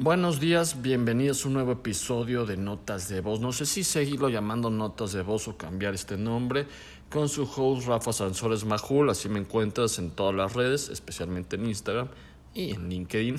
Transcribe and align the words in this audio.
Buenos 0.00 0.38
días, 0.38 0.80
bienvenidos 0.80 1.44
a 1.44 1.48
un 1.48 1.54
nuevo 1.54 1.72
episodio 1.72 2.46
de 2.46 2.56
Notas 2.56 3.08
de 3.08 3.20
Voz. 3.20 3.40
No 3.40 3.50
sé 3.50 3.66
si 3.66 3.82
seguirlo 3.82 4.28
llamando 4.28 4.70
Notas 4.70 5.12
de 5.12 5.22
Voz 5.22 5.48
o 5.48 5.56
cambiar 5.56 5.92
este 5.92 6.16
nombre 6.16 6.68
con 7.10 7.28
su 7.28 7.42
host 7.42 7.88
Rafa 7.88 8.12
Sansores 8.12 8.64
Majul. 8.64 9.10
Así 9.10 9.28
me 9.28 9.40
encuentras 9.40 9.98
en 9.98 10.12
todas 10.12 10.36
las 10.36 10.52
redes, 10.52 10.88
especialmente 10.88 11.56
en 11.56 11.66
Instagram 11.66 12.06
y 12.54 12.70
en 12.70 12.88
LinkedIn. 12.88 13.38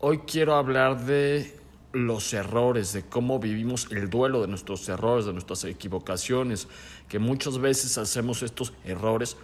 Hoy 0.00 0.18
quiero 0.26 0.56
hablar 0.56 1.06
de 1.06 1.56
los 1.92 2.34
errores, 2.34 2.92
de 2.92 3.04
cómo 3.04 3.38
vivimos 3.38 3.86
el 3.92 4.10
duelo 4.10 4.40
de 4.40 4.48
nuestros 4.48 4.88
errores, 4.88 5.26
de 5.26 5.32
nuestras 5.32 5.62
equivocaciones, 5.62 6.66
que 7.08 7.20
muchas 7.20 7.58
veces 7.58 7.98
hacemos 7.98 8.42
estos 8.42 8.72
errores 8.84 9.36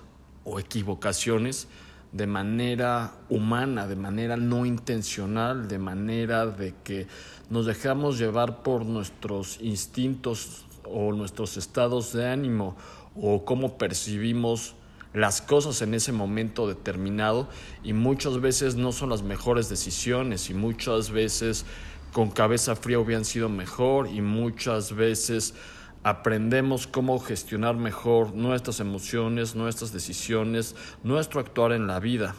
o 0.43 0.59
equivocaciones 0.59 1.69
de 2.15 2.29
manera 2.29 3.13
humana, 3.29 3.89
de 3.89 3.97
manera 3.97 4.37
no 4.37 4.65
intencional, 4.65 5.67
de 5.67 5.79
manera 5.81 6.47
de 6.47 6.73
que 6.85 7.09
nos 7.51 7.67
dejamos 7.67 8.19
llevar 8.19 8.63
por 8.63 8.87
nuestros 8.87 9.59
instintos 9.61 10.65
o 10.85 11.13
nuestros 11.13 11.57
estados 11.57 12.13
de 12.13 12.31
ánimo 12.31 12.77
o 13.17 13.45
cómo 13.45 13.77
percibimos 13.79 14.77
las 15.13 15.43
cosas 15.43 15.83
en 15.83 15.93
ese 15.93 16.13
momento 16.13 16.69
determinado. 16.69 17.49
Y 17.83 17.95
muchas 17.95 18.41
veces 18.41 18.77
no 18.77 18.93
son 18.93 19.11
las 19.11 19.25
mejores 19.25 19.69
decisiones 19.69 20.51
y 20.51 20.55
muchas 20.55 21.11
veces 21.11 21.67
con 22.13 22.31
cabeza 22.31 22.77
fría 22.77 23.01
hubieran 23.01 23.25
sido 23.25 23.49
mejor 23.49 24.07
y 24.07 24.21
muchas 24.21 24.95
veces 24.95 25.55
aprendemos 26.05 26.87
cómo 26.87 27.19
gestionar 27.19 27.77
mejor 27.77 28.35
nuestras 28.35 28.79
emociones, 28.79 29.57
nuestras 29.57 29.91
decisiones, 29.93 30.77
nuestro 31.03 31.41
actuar 31.41 31.73
en 31.73 31.87
la 31.87 31.99
vida. 31.99 32.37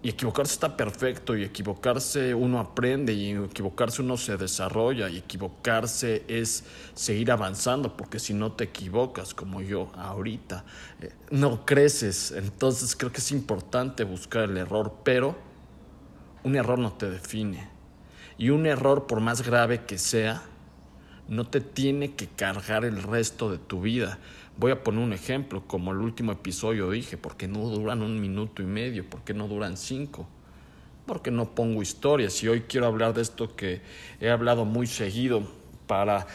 Y 0.00 0.10
equivocarse 0.10 0.54
está 0.54 0.76
perfecto 0.76 1.36
y 1.36 1.42
equivocarse 1.42 2.32
uno 2.32 2.60
aprende 2.60 3.12
y 3.12 3.32
equivocarse 3.32 4.00
uno 4.00 4.16
se 4.16 4.36
desarrolla 4.36 5.10
y 5.10 5.18
equivocarse 5.18 6.24
es 6.28 6.64
seguir 6.94 7.32
avanzando 7.32 7.96
porque 7.96 8.18
si 8.18 8.32
no 8.32 8.52
te 8.52 8.64
equivocas 8.64 9.34
como 9.34 9.60
yo 9.60 9.90
ahorita 9.96 10.64
eh, 11.00 11.12
no 11.30 11.66
creces. 11.66 12.30
Entonces 12.30 12.96
creo 12.96 13.12
que 13.12 13.18
es 13.18 13.32
importante 13.32 14.04
buscar 14.04 14.44
el 14.44 14.56
error, 14.56 14.94
pero 15.02 15.36
un 16.44 16.56
error 16.56 16.78
no 16.78 16.92
te 16.92 17.10
define. 17.10 17.68
Y 18.38 18.50
un 18.50 18.66
error 18.66 19.06
por 19.08 19.20
más 19.20 19.42
grave 19.42 19.84
que 19.84 19.98
sea, 19.98 20.42
no 21.28 21.46
te 21.46 21.60
tiene 21.60 22.14
que 22.14 22.26
cargar 22.26 22.84
el 22.84 23.02
resto 23.02 23.50
de 23.50 23.58
tu 23.58 23.82
vida. 23.82 24.18
Voy 24.56 24.72
a 24.72 24.82
poner 24.82 25.04
un 25.04 25.12
ejemplo, 25.12 25.62
como 25.66 25.92
el 25.92 25.98
último 25.98 26.32
episodio 26.32 26.90
dije, 26.90 27.16
porque 27.16 27.46
no 27.46 27.60
duran 27.68 28.02
un 28.02 28.20
minuto 28.20 28.62
y 28.62 28.66
medio, 28.66 29.08
porque 29.08 29.34
no 29.34 29.46
duran 29.46 29.76
cinco, 29.76 30.26
porque 31.06 31.30
no 31.30 31.54
pongo 31.54 31.82
historias. 31.82 32.42
Y 32.42 32.48
hoy 32.48 32.62
quiero 32.62 32.86
hablar 32.86 33.14
de 33.14 33.22
esto 33.22 33.54
que 33.54 33.82
he 34.20 34.30
hablado 34.30 34.64
muy 34.64 34.86
seguido 34.86 35.46
para 35.86 36.26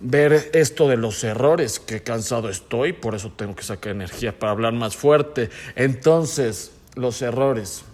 ver 0.00 0.50
esto 0.52 0.88
de 0.88 0.96
los 0.96 1.24
errores, 1.24 1.80
que 1.80 2.02
cansado 2.02 2.50
estoy, 2.50 2.92
por 2.92 3.14
eso 3.14 3.32
tengo 3.32 3.54
que 3.54 3.62
sacar 3.62 3.92
energía 3.92 4.38
para 4.38 4.52
hablar 4.52 4.74
más 4.74 4.96
fuerte. 4.96 5.48
Entonces, 5.76 6.72
los 6.96 7.22
errores. 7.22 7.84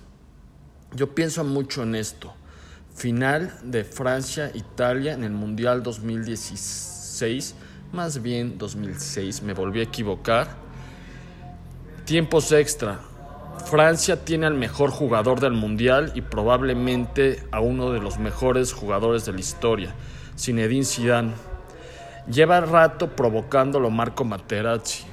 Yo 0.95 1.15
pienso 1.15 1.45
mucho 1.45 1.83
en 1.85 1.95
esto. 1.95 2.35
Final 3.01 3.51
de 3.63 3.83
Francia-Italia 3.83 5.15
en 5.15 5.25
el 5.25 5.31
Mundial 5.31 5.83
2016, 5.83 7.55
más 7.95 8.21
bien 8.21 8.59
2006, 8.59 9.43
me 9.43 9.55
volví 9.55 9.81
a 9.81 9.85
equivocar. 9.85 10.49
Tiempos 12.05 12.53
extra. 12.53 13.01
Francia 13.65 14.23
tiene 14.23 14.45
al 14.45 14.53
mejor 14.53 14.91
jugador 14.91 15.41
del 15.41 15.55
Mundial 15.55 16.13
y 16.15 16.21
probablemente 16.21 17.43
a 17.53 17.61
uno 17.61 17.91
de 17.91 18.01
los 18.01 18.19
mejores 18.19 18.75
jugadores 18.75 19.25
de 19.25 19.33
la 19.33 19.41
historia, 19.41 19.95
Zinedine 20.39 20.85
Zidane. 20.85 21.33
Lleva 22.31 22.61
rato 22.61 23.17
provocándolo 23.17 23.89
Marco 23.89 24.27
Materazzi, 24.27 25.07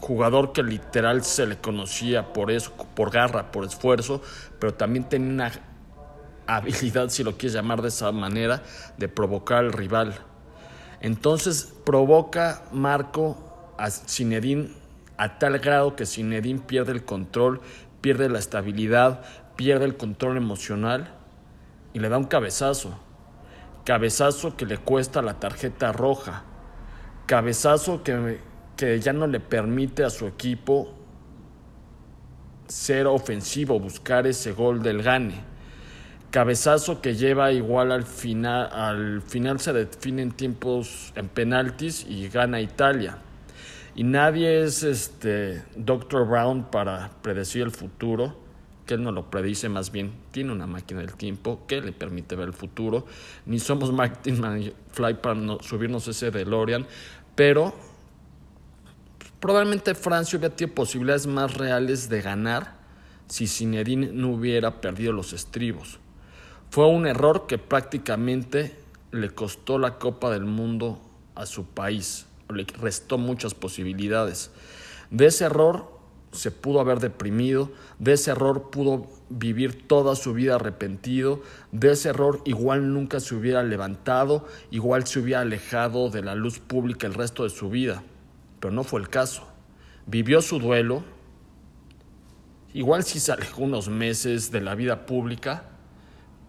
jugador 0.00 0.52
que 0.52 0.64
literal 0.64 1.22
se 1.22 1.46
le 1.46 1.56
conocía 1.56 2.32
por 2.32 2.50
eso, 2.50 2.72
por 2.96 3.12
garra, 3.12 3.52
por 3.52 3.64
esfuerzo, 3.64 4.22
pero 4.58 4.74
también 4.74 5.08
tenía 5.08 5.32
una 5.32 5.67
habilidad, 6.48 7.10
si 7.10 7.22
lo 7.22 7.36
quieres 7.36 7.52
llamar 7.52 7.82
de 7.82 7.88
esa 7.88 8.10
manera, 8.10 8.62
de 8.96 9.08
provocar 9.08 9.58
al 9.58 9.72
rival. 9.72 10.14
Entonces 11.00 11.74
provoca 11.84 12.64
Marco 12.72 13.74
a 13.78 13.90
Zinedine 13.90 14.70
a 15.18 15.38
tal 15.38 15.58
grado 15.58 15.94
que 15.94 16.06
Zinedine 16.06 16.60
pierde 16.60 16.92
el 16.92 17.04
control, 17.04 17.60
pierde 18.00 18.28
la 18.28 18.38
estabilidad, 18.38 19.22
pierde 19.56 19.84
el 19.84 19.96
control 19.96 20.36
emocional 20.36 21.12
y 21.92 21.98
le 21.98 22.08
da 22.08 22.18
un 22.18 22.24
cabezazo. 22.24 22.98
Cabezazo 23.84 24.56
que 24.56 24.64
le 24.64 24.78
cuesta 24.78 25.22
la 25.22 25.40
tarjeta 25.40 25.92
roja. 25.92 26.44
Cabezazo 27.26 28.02
que, 28.02 28.40
que 28.76 29.00
ya 29.00 29.12
no 29.12 29.26
le 29.26 29.40
permite 29.40 30.04
a 30.04 30.10
su 30.10 30.26
equipo 30.26 30.94
ser 32.68 33.06
ofensivo, 33.06 33.78
buscar 33.80 34.26
ese 34.26 34.52
gol 34.52 34.82
del 34.82 35.02
gane 35.02 35.57
cabezazo 36.30 37.00
que 37.00 37.14
lleva 37.14 37.52
igual 37.52 37.92
al 37.92 38.04
final, 38.04 38.68
al 38.72 39.22
final 39.22 39.60
se 39.60 39.72
define 39.72 40.22
en 40.22 40.32
tiempos 40.32 41.12
en 41.16 41.28
penaltis 41.28 42.04
y 42.08 42.28
gana 42.28 42.60
Italia. 42.60 43.18
Y 43.94 44.04
nadie 44.04 44.62
es 44.62 44.82
este 44.82 45.64
Dr. 45.74 46.26
Brown 46.28 46.70
para 46.70 47.10
predecir 47.22 47.62
el 47.62 47.70
futuro, 47.70 48.36
que 48.86 48.94
él 48.94 49.02
no 49.02 49.10
lo 49.10 49.30
predice, 49.30 49.68
más 49.68 49.90
bien 49.90 50.12
tiene 50.30 50.52
una 50.52 50.66
máquina 50.66 51.00
del 51.00 51.14
tiempo 51.14 51.66
que 51.66 51.80
le 51.80 51.92
permite 51.92 52.36
ver 52.36 52.48
el 52.48 52.54
futuro. 52.54 53.06
Ni 53.46 53.58
somos 53.58 53.92
Martin 53.92 54.36
Fly 54.92 55.14
para 55.14 55.34
subirnos 55.60 56.06
ese 56.08 56.30
DeLorean, 56.30 56.86
pero 57.34 57.74
probablemente 59.40 59.94
Francia 59.94 60.38
hubiera 60.38 60.54
tenido 60.54 60.74
posibilidades 60.74 61.26
más 61.26 61.56
reales 61.56 62.08
de 62.08 62.22
ganar 62.22 62.78
si 63.28 63.46
Zinedine 63.46 64.12
no 64.12 64.30
hubiera 64.30 64.80
perdido 64.80 65.12
los 65.12 65.32
estribos. 65.32 65.98
Fue 66.70 66.86
un 66.86 67.06
error 67.06 67.46
que 67.46 67.56
prácticamente 67.56 68.76
le 69.10 69.30
costó 69.30 69.78
la 69.78 69.98
Copa 69.98 70.30
del 70.30 70.44
Mundo 70.44 71.00
a 71.34 71.46
su 71.46 71.64
país, 71.64 72.26
le 72.52 72.64
restó 72.64 73.16
muchas 73.16 73.54
posibilidades. 73.54 74.50
De 75.10 75.26
ese 75.26 75.44
error 75.44 75.98
se 76.32 76.50
pudo 76.50 76.80
haber 76.80 77.00
deprimido, 77.00 77.70
de 77.98 78.12
ese 78.12 78.32
error 78.32 78.70
pudo 78.70 79.06
vivir 79.30 79.88
toda 79.88 80.14
su 80.14 80.34
vida 80.34 80.56
arrepentido, 80.56 81.42
de 81.72 81.92
ese 81.92 82.10
error 82.10 82.42
igual 82.44 82.92
nunca 82.92 83.18
se 83.20 83.34
hubiera 83.34 83.62
levantado, 83.62 84.46
igual 84.70 85.06
se 85.06 85.20
hubiera 85.20 85.40
alejado 85.40 86.10
de 86.10 86.22
la 86.22 86.34
luz 86.34 86.58
pública 86.58 87.06
el 87.06 87.14
resto 87.14 87.44
de 87.44 87.50
su 87.50 87.70
vida, 87.70 88.02
pero 88.60 88.74
no 88.74 88.84
fue 88.84 89.00
el 89.00 89.08
caso. 89.08 89.48
Vivió 90.06 90.42
su 90.42 90.58
duelo, 90.58 91.02
igual 92.74 93.04
si 93.04 93.20
se 93.20 93.32
alejó 93.32 93.62
unos 93.62 93.88
meses 93.88 94.50
de 94.50 94.60
la 94.60 94.74
vida 94.74 95.06
pública, 95.06 95.64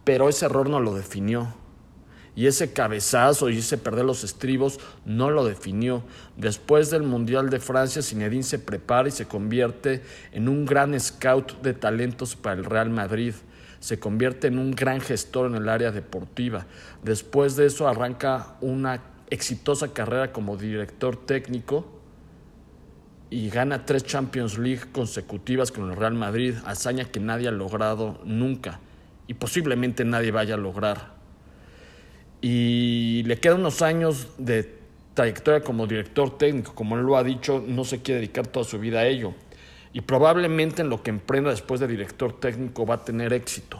pero 0.09 0.27
ese 0.27 0.47
error 0.47 0.67
no 0.67 0.79
lo 0.79 0.95
definió. 0.95 1.53
Y 2.35 2.47
ese 2.47 2.73
cabezazo 2.73 3.51
y 3.51 3.59
ese 3.59 3.77
perder 3.77 4.05
los 4.05 4.23
estribos 4.23 4.79
no 5.05 5.29
lo 5.29 5.45
definió. 5.45 6.01
Después 6.35 6.89
del 6.89 7.03
Mundial 7.03 7.51
de 7.51 7.59
Francia, 7.59 8.01
Zinedine 8.01 8.41
se 8.41 8.57
prepara 8.57 9.09
y 9.09 9.11
se 9.11 9.27
convierte 9.27 10.01
en 10.31 10.49
un 10.49 10.65
gran 10.65 10.99
scout 10.99 11.61
de 11.61 11.75
talentos 11.75 12.35
para 12.35 12.55
el 12.55 12.65
Real 12.65 12.89
Madrid. 12.89 13.35
Se 13.81 13.99
convierte 13.99 14.47
en 14.47 14.57
un 14.57 14.71
gran 14.71 14.99
gestor 14.99 15.45
en 15.45 15.53
el 15.53 15.69
área 15.69 15.91
deportiva. 15.91 16.65
Después 17.03 17.55
de 17.55 17.67
eso 17.67 17.87
arranca 17.87 18.57
una 18.61 19.03
exitosa 19.29 19.93
carrera 19.93 20.31
como 20.31 20.57
director 20.57 21.23
técnico 21.23 21.85
y 23.29 23.51
gana 23.51 23.85
tres 23.85 24.05
Champions 24.05 24.57
League 24.57 24.91
consecutivas 24.91 25.71
con 25.71 25.91
el 25.91 25.95
Real 25.95 26.15
Madrid, 26.15 26.55
hazaña 26.65 27.05
que 27.05 27.19
nadie 27.19 27.47
ha 27.47 27.51
logrado 27.51 28.19
nunca 28.25 28.79
y 29.29 29.35
posiblemente 29.35 30.03
nadie 30.03 30.31
vaya 30.31 30.55
a 30.55 30.57
lograr. 30.57 31.13
Y 32.41 33.21
le 33.27 33.39
quedan 33.39 33.59
unos 33.59 33.83
años 33.83 34.27
de 34.39 34.73
trayectoria 35.13 35.61
como 35.61 35.85
director 35.85 36.35
técnico, 36.35 36.73
como 36.73 36.97
él 36.97 37.03
lo 37.03 37.15
ha 37.15 37.23
dicho, 37.23 37.63
no 37.65 37.85
se 37.85 38.01
quiere 38.01 38.21
dedicar 38.21 38.47
toda 38.47 38.65
su 38.65 38.79
vida 38.79 39.01
a 39.01 39.05
ello. 39.05 39.35
Y 39.93 40.01
probablemente 40.01 40.81
en 40.81 40.89
lo 40.89 41.03
que 41.03 41.11
emprenda 41.11 41.51
después 41.51 41.79
de 41.79 41.87
director 41.87 42.39
técnico 42.39 42.87
va 42.87 42.95
a 42.95 43.05
tener 43.05 43.31
éxito 43.31 43.79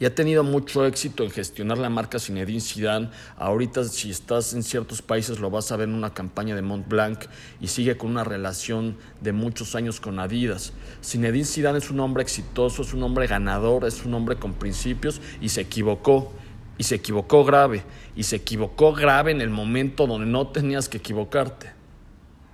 y 0.00 0.06
ha 0.06 0.14
tenido 0.14 0.42
mucho 0.42 0.86
éxito 0.86 1.24
en 1.24 1.30
gestionar 1.30 1.76
la 1.76 1.90
marca 1.90 2.18
Zinedine 2.18 2.62
Zidane. 2.62 3.10
Ahorita 3.36 3.84
si 3.84 4.10
estás 4.10 4.54
en 4.54 4.62
ciertos 4.62 5.02
países 5.02 5.38
lo 5.38 5.50
vas 5.50 5.70
a 5.70 5.76
ver 5.76 5.90
en 5.90 5.94
una 5.94 6.14
campaña 6.14 6.56
de 6.56 6.62
Montblanc 6.62 7.26
y 7.60 7.68
sigue 7.68 7.98
con 7.98 8.10
una 8.10 8.24
relación 8.24 8.96
de 9.20 9.32
muchos 9.32 9.74
años 9.74 10.00
con 10.00 10.18
Adidas. 10.18 10.72
Zinedine 11.04 11.44
Zidane 11.44 11.78
es 11.78 11.90
un 11.90 12.00
hombre 12.00 12.22
exitoso, 12.22 12.80
es 12.80 12.94
un 12.94 13.02
hombre 13.02 13.26
ganador, 13.26 13.84
es 13.84 14.02
un 14.06 14.14
hombre 14.14 14.36
con 14.36 14.54
principios 14.54 15.20
y 15.40 15.50
se 15.50 15.60
equivocó. 15.60 16.32
Y 16.78 16.84
se 16.84 16.94
equivocó 16.94 17.44
grave. 17.44 17.84
Y 18.16 18.22
se 18.22 18.36
equivocó 18.36 18.94
grave 18.94 19.32
en 19.32 19.42
el 19.42 19.50
momento 19.50 20.06
donde 20.06 20.26
no 20.26 20.48
tenías 20.48 20.88
que 20.88 20.96
equivocarte. 20.96 21.74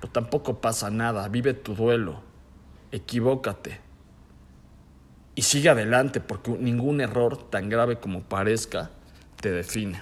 Pero 0.01 0.13
tampoco 0.13 0.61
pasa 0.61 0.91
nada. 0.91 1.29
Vive 1.29 1.55
tu 1.55 1.77
duelo. 1.77 2.23
Equivócate 2.91 3.86
y 5.37 5.43
sigue 5.43 5.69
adelante 5.69 6.21
porque 6.21 6.51
ningún 6.51 7.01
error 7.01 7.51
tan 7.51 7.69
grave 7.69 7.97
como 8.01 8.23
parezca 8.23 8.91
te 9.41 9.53
define. 9.53 10.01